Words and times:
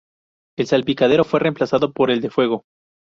El 0.57 0.65
salpicadero 0.65 1.23
fue 1.23 1.39
reemplazado 1.41 1.93
por 1.93 2.09
el 2.09 2.21
del 2.21 2.31
Fuego. 2.31 2.65